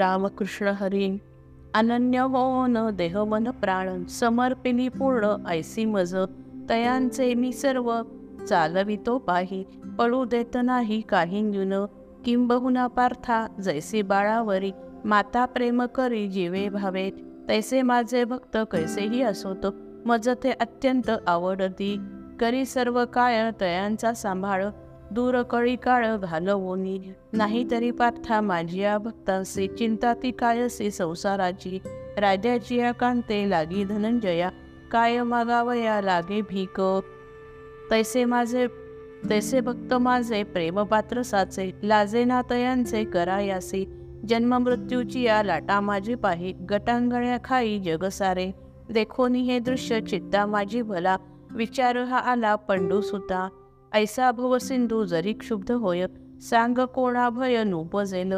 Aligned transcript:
रामकृष्ण 0.00 0.68
हरी. 0.68 1.08
अनन्य 1.74 2.18
होन 2.18 2.76
देह 2.90 3.24
मन 3.24 3.50
प्राण 3.50 4.04
समर्पिली 4.04 4.88
पूर्ण 4.88 5.46
ऐसी 5.48 5.84
मज. 5.84 6.16
तयांचे 6.70 7.34
मी 7.34 7.52
सर्व 7.52 7.92
चालवितो 8.48 9.18
पाही 9.18 9.64
पळू 9.98 10.24
देत 10.24 10.56
नाही 10.64 11.00
काही 11.00 11.42
न्यून. 11.42 11.74
किंबहुना 12.24 12.86
पार्था 12.86 13.46
जैसे 13.60 14.02
बाळावरी 14.02 14.72
माता 15.04 15.44
प्रेम 15.44 15.82
करी 15.82 16.26
जीवे 16.28 16.68
भावे. 16.68 17.10
तैसे 17.48 17.82
माझे 17.82 18.24
भक्त 18.24 18.58
कैसेही 18.72 19.22
असोत 19.22 19.66
मज 20.06 20.28
ते 20.44 20.50
अत्यंत 20.50 21.10
आवडती. 21.26 21.98
करी 22.40 22.64
सर्व 22.64 23.04
काळ 23.04 23.50
तयांचा 23.60 24.12
सांभाळ 24.14 24.64
दूरकळी 25.10 25.76
काळ 25.76 26.16
घालवोनी 26.16 26.98
नाहीतरी 27.32 27.90
पार्था 27.90 28.40
माझी 28.40 28.80
या 28.80 28.98
भक्तांसी 28.98 29.66
चिंता 29.68 30.12
ती 30.22 30.30
कायसी 30.30 30.90
संसाराची 30.90 31.78
राजाची 32.18 32.80
कांते 33.00 33.48
लागी 33.50 33.84
धनंजया 33.84 34.50
काय 34.92 35.22
मागावया 35.22 36.00
लागे 36.00 36.40
भीक. 36.40 36.80
तैसे 37.90 38.24
माझे 38.24 38.66
तैसे 39.30 39.60
भक्त 39.60 39.94
माझे 39.94 40.42
प्रेमपात्र 40.42 41.22
साचे 41.22 41.70
लाजे 41.82 42.24
नातयांचे 42.24 43.04
करायासी 43.04 43.84
जन्म 44.28 44.54
मृत्यूची 44.54 45.22
या 45.22 45.42
लाटा 45.42 45.80
माझी 45.80 46.14
पाही 46.14 46.52
गटांगण्या 46.70 47.38
खाई 47.44 47.78
जग 47.78 48.04
सारे. 48.08 48.50
देखोनी 48.90 49.40
हे 49.40 49.58
दृश्य 49.58 50.00
चित्ता 50.00 50.46
माझी 50.46 50.82
भला 50.82 51.16
विचार 51.50 51.96
हा 51.96 52.18
आला 52.18 52.54
पंडू 52.56 53.00
सुता 53.00 53.48
ऐसा 53.92 54.30
भव 54.32 54.56
सिंधू 54.58 55.04
जरी 55.04 55.32
क्षुब्ध 55.32 55.70
होय 55.72 56.06
सांग 56.40 56.78
कोणा 56.94 57.28
भय 57.30 57.62
नुपजेल 57.64 58.34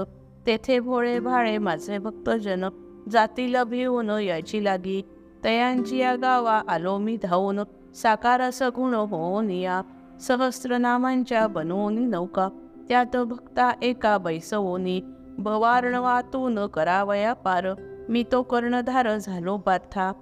तेथे 0.47 0.79
भोळे 0.81 1.19
भाळे 1.21 1.59
माझे 1.59 1.99
भक्तजन 1.99 2.69
जातील 3.11 3.63
भिवून 3.63 4.11
याची 4.11 4.65
लागी 4.65 5.01
तयांची 5.45 5.99
या 5.99 6.15
गावा 6.17 6.61
आलो 6.69 6.97
मी 6.99 7.17
धावून 7.23 7.61
साकार 7.95 8.51
सगुण 8.51 8.95
होऊन 8.95 9.51
या 9.51 9.81
सहस्रनामांच्या 10.21 11.47
बनवून 11.47 11.99
नौका 12.11 12.49
त्यात 12.89 13.17
भक्ता 13.17 13.71
एका 13.83 14.19
बैसवोनी 14.19 15.01
भवार्णवातून 15.39 16.67
करावया 16.67 17.33
पार 17.35 17.67
मी 18.09 18.25
तो 18.33 18.43
कर्णधार 18.43 19.17
झालो 19.19 19.57
बाथा 19.57 20.13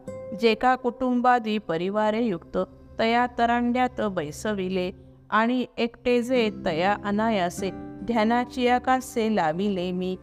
जे 0.41 0.55
का 0.55 0.75
कुटुंबादी 0.77 1.59
परिवारे 1.59 2.23
युक्त 2.23 2.59
तया 2.99 3.27
तरांड्यात 3.39 4.01
बैसविले 4.01 4.91
आणि 5.31 5.67
एकटे 5.79 6.23
जे 6.23 6.51
तया 6.67 6.97
अनायासे 7.05 7.71
ध्यानाची 8.03 8.69
आकाशे 8.69 9.37
लाविले 9.37 9.93
मी. 9.93 10.17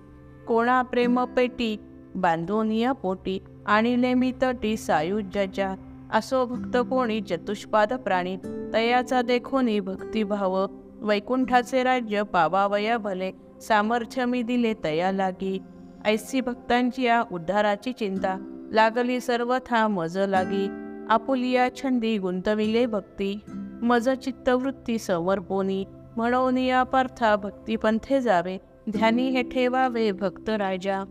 कोणा 0.47 0.81
प्रेमपेटी 0.81 1.77
बांधोनिया 2.15 2.91
पोटी 2.91 3.39
आणिले 3.65 4.13
मी 4.13 4.31
तटी 4.41 4.77
सायुज्याच्या 4.77 5.75
असो 6.13 6.45
भक्त 6.45 6.77
कोणी 6.77 7.21
चतुष्पाद 7.21 7.93
प्राणी 7.93 8.37
तयाचा 8.73 9.21
देखोनी 9.21 9.79
भक्तिभाव 9.79 10.65
वैकुंठाचे 11.01 11.83
राज्य 11.83 12.23
पावावया 12.23 12.97
भले 12.97 13.31
सामर्थ्य 13.61 14.25
मी 14.25 14.41
दिले 14.41 14.73
तया 14.83 15.11
लागी. 15.11 15.59
ऐसी 16.05 16.41
भक्तांची 16.41 17.03
या 17.03 17.23
उद्धाराची 17.31 17.91
चिंता 17.91 18.37
लागली 18.71 19.19
सर्वथा 19.19 19.87
मज 19.87 20.17
लागी. 20.17 20.67
आपुलिया 21.09 21.75
छंदी 21.75 22.17
गुंतविले 22.17 22.85
भक्ती. 22.85 23.39
मज 23.81 24.09
चित्तवृत्ती 24.09 24.99
समर्पोनी 24.99 25.85
म्हणून 26.17 26.57
या 26.57 26.83
पार्था 26.83 27.35
भक्तिपंथे 27.35 28.21
जावे. 28.21 28.57
ध्यानी 28.89 29.29
हे 29.29 29.43
ठेवावे 29.43 30.11
भक्त 30.11 30.49
राजा. 30.49 31.03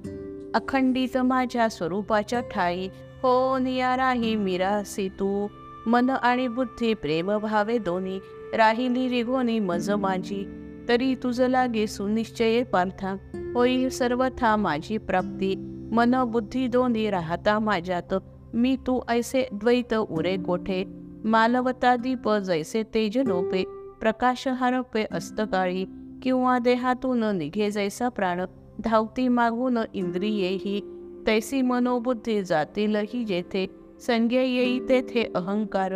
अखंडित 0.54 1.18
माझ्या 1.18 1.68
स्वरूपाच्या 1.68 2.40
ठाई. 2.40 2.88
हो 3.22 3.58
निया 3.58 3.96
राही 3.96 4.36
मिरासी 4.36 5.08
तू 5.08 5.46
मन 5.86 6.10
आणि 6.10 6.48
बुद्धी 6.48 6.94
प्रेम 6.94 7.38
भावे 7.38 7.78
दोन्ही 7.78 8.20
राहिली 8.54 9.08
रिघोनी 9.08 9.58
मज 9.58 9.90
माझी. 9.90 10.62
तरी 10.88 11.14
तुझ 11.14 11.40
लागे 11.40 11.86
सुनिश्चये 11.86 12.62
पार्था. 12.62 13.16
होईल 13.54 13.88
सर्वथा 13.88 14.56
माझी 14.56 14.98
प्राप्ती. 14.98 15.54
मन 15.92 16.24
बुद्धी 16.24 16.66
दोन्ही 16.66 17.10
राहता 17.10 17.58
माझ्यात. 17.58 18.14
मी 18.54 18.76
तू 18.76 19.00
ऐसे 19.08 19.44
द्वैत 19.52 19.94
उरे 19.94 20.36
कोठे? 20.36 21.05
मानवतादीप 21.26 22.28
जैसे 22.44 22.82
तेज 22.94 23.16
लोपे 23.18 23.64
प्रकाश 24.00 24.46
हरपे 24.48 25.04
अस्तकाळी 25.10 25.84
किंवा 26.22 26.58
देहातून 26.58 27.24
निघे 27.36 27.70
जैसा 27.70 28.08
प्राण 28.08 28.44
धावती 28.78 29.26
मागून 29.28 29.78
इंद्रियेही 29.94 30.80
तैसी 31.26 31.62
मनोबुद्धी 31.62 32.42
जातीलही 32.44 33.24
जेथे 33.24 33.66
संज्ञा 34.06 34.42
येई 34.42 34.78
तेथे 34.88 35.24
अहंकार 35.34 35.94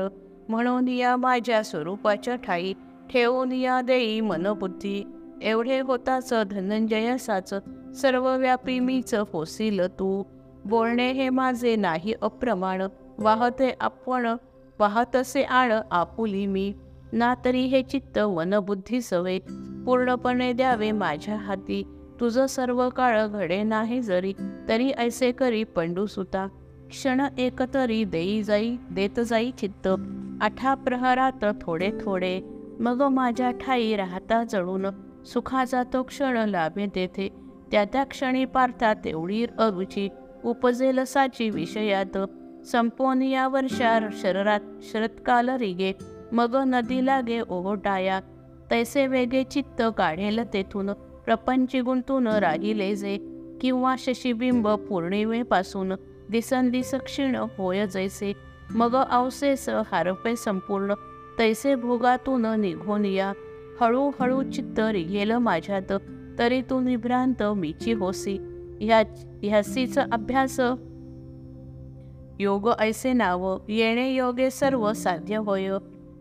म्हणून 0.48 0.88
या 0.88 1.14
माझ्या 1.16 1.62
स्वरूपाच्या 1.62 2.36
ठाई 2.36 2.72
ठेवून 3.10 3.52
या 3.52 3.80
देई 3.80 4.20
मनबुद्धी 4.20 5.02
एवढे 5.42 5.80
होताच 5.80 6.32
धनंजयसाच 6.50 7.54
सर्वव्यापी 8.00 8.78
मीच 8.80 9.14
होसील 9.32 9.86
तू 9.98 10.22
बोलणे 10.64 11.10
हे 11.12 11.28
माझे 11.30 11.76
नाही 11.76 12.14
अप्रमाण 12.22 12.82
वाहते 13.18 13.74
आपण 13.80 14.34
पाहतसे 14.80 15.42
आळ 15.42 15.72
आपुली 15.90 16.46
मी. 16.46 16.72
ना 17.12 17.34
तरी 17.44 17.64
हे 17.64 17.82
चित्त 17.82 18.18
वनबुद्धी 18.18 19.00
सवे. 19.00 19.38
पूर्णपणे 19.86 20.52
द्यावे 20.52 20.92
माझ्या 20.92 21.36
हाती. 21.36 21.82
तुझं 22.20 22.46
सर्व 22.46 22.88
काळ 22.88 23.26
घडे 23.26 23.62
नाही 23.62 24.00
जरी. 24.02 24.32
तरी 24.68 24.90
ऐसे 24.90 25.32
करी 25.32 25.64
पंडू 25.64 26.06
सुता. 26.06 26.46
क्षण 26.90 27.20
एकतरी 27.38 28.04
देई 28.04 28.42
जाई 28.42 28.76
देत 28.90 29.20
जाई 29.20 29.50
चित्त. 29.50 29.88
आठा 30.40 30.74
प्रहरात 30.74 31.44
थोडे 31.62 31.90
थोडे. 32.00 32.40
मग 32.80 33.02
माझ्या 33.02 33.50
ठाई 33.50 33.96
राहता 33.96 34.44
जळून. 34.44 34.86
सुखाचा 35.24 35.82
तो 35.92 36.02
क्षण 36.02 36.48
लाभे 36.48 36.86
देते 36.86 37.28
त्या 37.72 37.84
त्या 37.84 38.04
क्षणी 38.04 38.44
पार्था 38.44 38.94
तेवढी 38.94 39.46
अरुची. 39.58 40.08
उपजेल 40.44 41.04
साची 41.04 41.50
विषयात. 41.50 42.18
संपोन 42.64 43.22
या 43.22 43.48
वर्षार 43.48 44.08
शररात 44.12 44.60
शरत्काल 44.82 45.48
रिगे 45.48 45.92
मग 46.32 46.56
नदी 46.56 47.06
लागे 47.06 47.40
ओहोटाया 47.40 48.20
तैसे 48.70 49.06
वेगे 49.06 49.42
चित्त 49.42 49.82
काढेल 49.98 50.40
तेथून 50.52 50.92
प्रपंची 51.24 51.80
गुंतून 51.80 52.26
राहिले 52.26 52.96
जे 52.96 53.18
किंवा 53.60 53.94
शशिबिंब 53.98 54.68
पौर्णिमेपासून 54.68 55.92
दिसंदिस 56.30 56.94
क्षीण 56.94 57.36
होय 57.36 57.86
जैसे. 57.86 58.32
मग 58.70 58.96
अवशेष 59.10 59.68
हारपे 59.68 60.36
संपूर्ण 60.36 60.94
तैसे 61.38 61.74
भोगातून 61.74 62.46
निघून 62.60 63.04
या. 63.04 63.32
हळूहळू 63.80 64.42
चित्त 64.42 64.80
रिघेल 64.80 65.30
माझ्यात 65.30 65.92
तरी 66.38 66.62
तू 66.62 66.80
निभ्रांत 66.80 67.42
मीची 67.42 67.92
होसी. 67.92 68.38
ह्या 68.80 69.02
ह्यासीच 69.42 69.98
अभ्यास 69.98 70.60
योग 72.40 72.68
ऐसे 72.78 73.12
नाव 73.12 73.58
येणे 73.68 74.14
योगे 74.14 74.50
सर्व 74.50 74.92
साध्य 74.92 75.36
होय. 75.36 75.70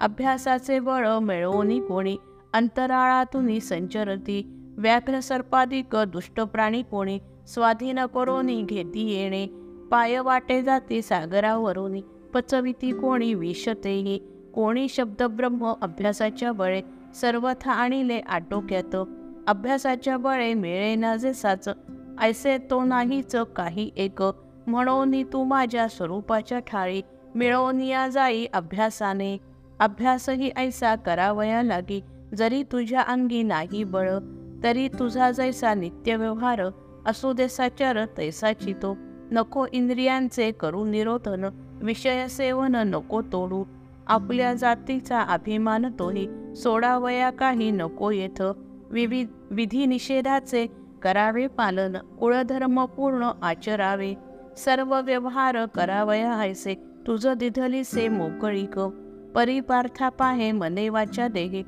अभ्यासाचे 0.01 0.79
बळ 0.79 1.07
मिळवणी 1.07 1.79
कोणी 1.79 2.17
अंतराळातून 2.53 3.59
संचरती 3.59 4.41
व्याघ्र 4.77 5.19
सर्पाधिक 5.19 5.95
दुष्ट 5.95 6.41
प्राणी 6.41 6.81
कोणी 6.81 7.19
स्वाधीन 7.47 8.05
करोनी 8.05 8.61
घेती 8.61 9.11
येणे 9.11 9.47
पाय 9.91 10.19
वाटे 10.19 10.61
जाते 10.61 11.01
सागरावरून 11.01 11.99
पचविती 12.33 12.91
कोणी 12.91 13.33
विषतेही 13.33 14.17
कोणी 14.53 14.87
शब्द 14.89 15.23
ब्रह्म 15.23 15.73
अभ्यासाच्या 15.81 16.51
बळे 16.51 16.81
सर्वथा 17.21 17.71
आणिले 17.71 18.19
आटोक्यात 18.19 18.95
अभ्यासाच्या 19.47 20.17
बळे 20.17 20.53
मिळेना 20.53 21.15
जे 21.15 21.33
साच 21.33 21.69
ऐसे 22.21 22.57
तो 22.57 22.83
नाहीच 22.83 23.35
काही 23.55 23.89
एक 23.95 24.23
म्हणून 24.69 25.13
तू 25.33 25.43
माझ्या 25.43 25.87
स्वरूपाच्या 25.87 26.59
ठाळी 26.59 27.01
मिळवून 27.35 27.81
या 27.81 28.07
जाई 28.07 28.45
अभ्यासाने. 28.53 29.37
अभ्यासही 29.79 30.51
ऐसा 30.57 30.95
करावया 30.95 31.61
लागी 31.63 32.01
जरी 32.37 32.63
तुझ्या 32.63 33.01
अंगी 33.01 33.43
नाही 33.43 33.83
बळ 33.83 34.09
तरी 34.63 34.87
तुझा 34.87 35.31
जैसा 35.31 35.73
नित्य 35.73 36.15
व्यवहार 36.15 36.61
असू 37.05 37.33
देसाचार 37.33 37.97
तैसा 37.97 38.17
तैसाची 38.17 38.73
तो. 38.73 38.95
नको 39.31 39.65
इंद्रियांचे 39.71 40.51
करू 40.51 40.85
निरोधन 40.85 41.45
विषय 41.81 42.27
सेवन 42.27 42.75
नको 42.75 43.21
तोडू. 43.21 43.63
आपल्या 44.07 44.53
जातीचा 44.53 45.21
अभिमान 45.21 45.85
तोही 45.99 46.27
सोडावया 46.55 47.29
काही 47.29 47.71
नको 47.71 48.11
येथ. 48.11 48.41
विविध 48.91 49.27
विधी 49.51 49.85
निषेधाचे 49.85 50.65
करावे 51.01 51.47
पालन 51.47 51.97
कुळधर्म 52.19 52.85
पूर्ण 52.85 53.29
आचरावे. 53.41 54.13
सर्व 54.65 55.01
व्यवहार 55.01 55.65
करावया 55.65 56.31
हायसे. 56.31 56.75
तुझ 57.07 57.27
दिधलीसे 57.27 58.07
मोकळीक 58.07 58.79
परिपार्था 59.35 60.09
पाहे 60.09 60.51
मने 60.51 60.89
वाचा 60.89 61.27
देहे. 61.27 61.63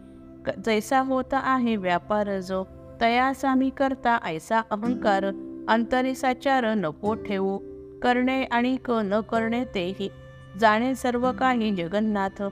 जैसा 0.65 0.99
होता 0.99 1.37
आहे 1.37 1.75
व्यापार 1.75 2.39
जो. 2.39 2.65
तयासा 3.01 3.55
मी 3.55 3.69
करता 3.69 4.17
ऐसा 4.23 4.59
अहंकार. 4.59 5.25
अंतरिसाचार 5.69 6.73
नको 6.73 7.15
ठेवू. 7.15 7.57
करणे 8.01 8.43
आणि 8.43 8.77
क 8.85 8.91
न 8.91 9.21
करणे 9.21 9.65
तेही. 9.65 10.09
जाणे 10.59 10.95
सर्व 10.95 11.31
काही 11.31 11.75
जगन्नाथ. 11.75 12.43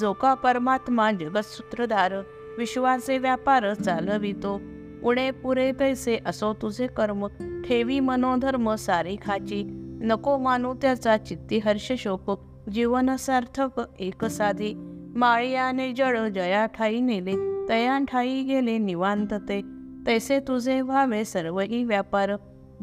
जो 0.00 0.12
का 0.12 0.34
परमात्मा 0.34 1.12
जगसूत्रधार 1.12 2.14
विश्वाचे 2.58 3.18
व्यापार 3.18 3.74
चालवितो. 3.74 4.60
उणे 5.04 5.30
पुरे 5.30 5.72
पैसे 5.72 6.18
असो 6.26 6.52
तुझे 6.52 6.86
कर्म. 6.86 7.26
ठेवी 7.64 8.00
मनोधर्म 8.00 8.74
सारी 8.74 9.16
खाची. 9.16 9.82
नको 10.00 10.38
मानू 10.38 10.74
त्याचा 10.74 11.16
चित्ती 11.16 11.58
हर्ष 11.58 11.92
शोक. 11.98 12.30
जीवन 12.68 13.16
सार्थक 13.16 13.82
एक 13.98 14.24
साधी. 14.24 14.74
माळियाने 15.16 15.92
जळ 15.92 16.28
जया 16.28 16.66
ठाई 16.66 17.00
नेले. 17.00 17.68
तया 17.68 17.98
ठाई 17.98 18.42
गेले 18.42 18.78
निवांत 18.78 19.34
ते 19.48 19.62
तैसे 20.06 20.40
तुझे 20.40 20.80
व्हावे 20.80 21.24
सर्वही 21.24 21.84
व्यापार. 21.84 22.30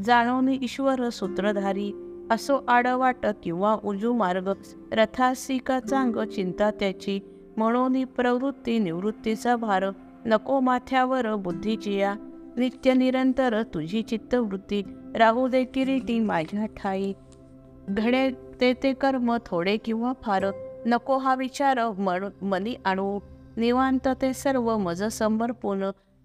जाणून 0.05 0.49
ईश्वर 0.49 1.09
सूत्रधारी. 1.09 1.91
असो 2.31 2.65
आडवाट 2.67 3.25
किंवा 3.43 3.77
उजू 3.83 4.13
मार्ग. 4.13 4.49
रथासी 4.91 5.57
का 5.57 5.79
चांग 5.79 6.15
चिंता 6.15 6.71
त्याची. 6.71 7.19
म्हणून 7.57 8.05
प्रवृत्ती 8.05 8.79
निवृत्तीचा 8.79 9.55
भार. 9.55 9.85
नको 10.25 10.59
माथ्यावर 10.59 11.35
बुद्धीची 11.35 11.93
या. 11.93 12.15
नित्य 12.57 12.93
निरंतर 12.93 13.61
तुझी 13.63 14.01
चित्तवृत्ती 14.01 14.83
राहू 15.15 15.47
दे 15.47 15.63
किरीटी 15.63 16.19
माझ्या 16.19 16.65
ठाई. 16.65 17.13
घडे 17.89 18.31
ते 18.61 18.73
ते 18.73 18.93
कर्म 18.93 19.37
थोडे 19.45 19.77
किंवा 19.77 20.13
फार. 20.23 20.45
नको 20.85 21.17
हा 21.17 21.35
विचार 21.35 21.79
मन 21.97 22.29
मनी 22.41 22.75
आणू. 22.85 23.19
निवांत 23.57 24.07
ते 24.07 24.33
सर्व 24.33 24.77
मज 24.77 25.03
समर्पून 25.03 25.83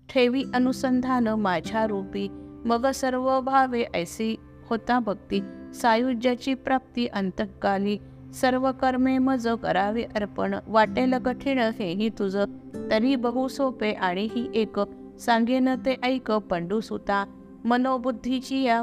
ठेवी 0.09 0.45
अनुसंधान 0.55 1.29
माझ्या 1.29 1.87
रूपी. 1.87 2.29
मग 2.65 2.87
सर्व 2.87 3.41
भावे 3.41 3.85
ऐसी 3.95 4.37
होता 4.71 4.99
भक्ती. 4.99 5.41
सायुज्याची 5.75 6.55
प्राप्ती 6.55 7.07
अंतकाली. 7.07 7.99
सर्व 8.35 8.73
कर्मे 8.73 9.19
मज 9.19 9.49
करावे 9.63 10.03
अर्पण. 10.03 10.55
वाटेल 10.67 11.15
कठीण 11.19 11.59
हेही 11.59 12.09
तुझं. 12.09 12.45
तरी 12.91 13.17
बहु 13.17 13.49
सोपे 13.49 13.93
आणि 13.93 14.29
ही 14.35 14.51
एक. 14.55 14.79
सांगेन 15.19 15.69
ते 15.69 15.97
ऐक 16.03 16.33
पंडू 16.33 16.81
सुता. 16.81 17.25
मनोबुद्धीची 17.65 18.63
या 18.63 18.83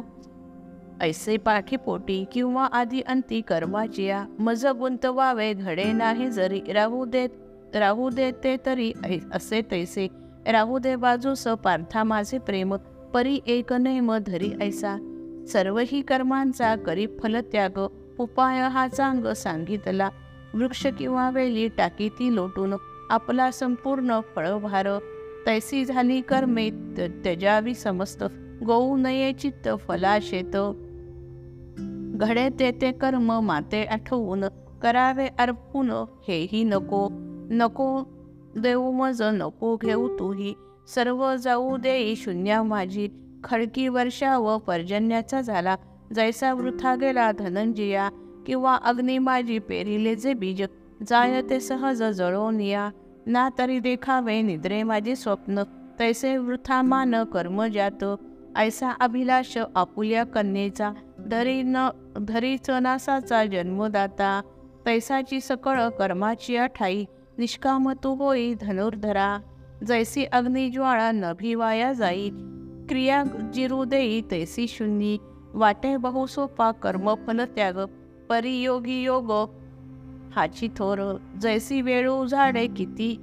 ऐसे 1.02 1.38
पाठीपोटी 1.38 2.26
किंवा 2.32 2.66
आधी 2.66 3.02
अंती 3.02 3.42
कर्माची 3.42 4.04
या 4.04 4.26
मज 4.40 4.66
गुंतवावे 4.66 5.54
घडे 5.54 5.92
नाही 5.92 6.30
जरी. 6.30 6.62
राहू 6.74 7.06
देत 7.06 7.30
राहू 7.76 8.10
देते 8.10 8.58
तरी. 8.66 8.94
ऐ- 9.06 9.20
असे 9.34 9.62
तैसे. 9.72 10.08
राहू 10.48 10.80
दे 10.80 10.96
बाजूस 10.96 11.48
पार्था 11.48 12.04
माझे 12.04 12.38
प्रेम. 12.38 12.76
परी 13.14 13.40
एक 13.48 13.74
नेम 13.74 14.18
धरी 14.28 14.52
ऐसा. 14.62 14.98
सर्वही 15.48 16.02
कर्मांचा 16.02 16.76
करी 16.76 17.08
फलत्याग 17.08 17.88
उपाय 18.20 18.68
हा 18.68 18.88
चांग 18.88 19.34
सांगितला. 19.34 20.10
वृक्ष 20.54 20.88
किंवा 20.88 21.30
वेली 21.30 21.68
टाकी 21.68 22.10
ती 22.10 22.36
लोटून. 22.36 22.74
आपला 23.10 23.52
संपूर्ण 23.52 24.20
फळभार. 24.36 24.88
तैसी 25.46 25.86
झाली 25.86 26.22
कर्मे 26.22 26.70
त- 26.70 27.00
त्यजावी 27.00 27.74
समस्त 27.74 28.24
गोऊ 28.64 28.98
नये 28.98 29.34
चित्त 29.34 29.70
फलाशेत. 29.88 30.58
घडे 32.18 32.50
ते 32.60 32.72
ते 32.72 32.92
कर्म 32.92 33.40
माते 33.40 33.84
आठवून 33.84 34.44
करावे 34.82 35.28
अर्पून 35.28 35.92
हेही 36.28 36.64
नको. 36.64 37.08
नको 37.50 38.04
देऊ 38.58 38.92
मज 38.92 39.22
नको 39.22 39.78
घेऊ 39.78 40.20
तूही. 40.20 40.54
सर्व 40.88 41.36
जाऊ 41.36 41.78
देई 41.78 42.16
शून्या 42.16 42.64
माझी. 42.64 43.10
खडकी 43.44 43.88
वर्षा 43.88 44.38
व 44.38 44.58
पर्जन्याचा 44.58 45.42
झाला. 45.42 45.76
जैसा 46.16 46.54
वृथा 46.54 46.96
गेला 46.96 47.32
धनंजिया 47.32 48.10
किंवा 48.46 48.76
अग्निमाजी 48.76 49.44
माझी 49.44 49.60
पेरिले 49.60 50.16
जे 50.16 50.34
बीज. 50.34 50.64
जाय 51.08 51.42
ते 51.50 51.60
सहज 51.60 52.04
जळून 52.04 52.62
या. 52.62 52.90
ना 53.28 53.50
तरी 53.58 53.80
देखावे 53.80 54.42
निद्रे 54.42 54.84
माझे 54.84 55.16
स्वप्न. 55.16 55.64
तैसे 56.00 56.38
वृथा 56.38 56.82
मान 56.82 57.24
कर्म 57.24 57.68
जात. 57.68 58.16
ऐसा 58.58 58.90
अभिलाष 58.92 59.58
आपुल्या 59.76 60.24
कन्येचा. 60.24 60.94
धरी 61.28 61.64
न 61.64 61.78
धरीच 62.22 62.70
नासाचा 62.70 63.46
जन्मदाता. 63.46 64.42
तैसाची 64.86 65.42
सकळ 65.42 65.90
कर्माची 65.90 66.56
अठाई. 66.56 67.06
निष्काम 67.38 67.92
तू 67.92 68.16
होई 68.16 68.54
धनुर्धरा. 68.54 69.38
जैसी 69.84 70.24
अग्निज्वाळा 70.24 71.12
नभिवाया 71.12 71.94
जाई. 71.94 72.30
क्रिया 72.90 73.24
जिरू 73.54 73.86
देई 73.86 74.22
तैसी 74.22 74.68
शून्य. 74.68 75.18
वाटे 75.54 75.98
बहुसोपा 75.98 76.72
कर्मफल 76.72 77.46
त्याग. 77.46 77.78
परियोगी 78.30 79.04
योग 79.04 79.32
हाची 80.36 80.68
थोर 80.78 81.00
जैसी 81.42 81.82
वेळू 81.82 82.26
झाडे 82.26 82.66
किती 82.68 83.16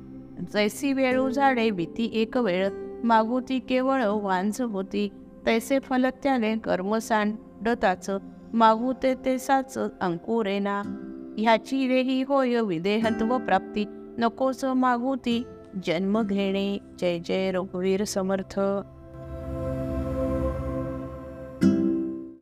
जैसी 0.53 0.93
वेळू 0.93 1.29
झाडे 1.31 1.70
भीती 1.70 2.11
एक 2.14 2.37
वेळ 2.37 2.69
मागुती 3.05 3.59
केवळ 3.59 4.05
वांझ 4.23 4.61
होती 4.61 5.09
तैसे 5.47 5.79
फल 5.79 6.06
त्याने 6.23 6.55
कर्म 6.56 6.97
सांडताच 6.99 8.11
मागुते 8.53 9.14
ते 9.14 9.38
साच 9.38 9.79
अंकुरेना 9.79 10.81
ह्याची 11.38 11.87
रेही 11.88 12.23
होय 12.23 12.61
विदेहत्व 12.61 13.37
प्राप्ती 13.38 13.85
नकोच 14.19 14.64
मागुती 14.64 15.43
जन्म 15.87 16.20
घेणे 16.23 16.79
जय 16.99 17.19
जय 17.19 17.50
रघुवीर 17.53 18.05
समर्थ. 18.05 18.59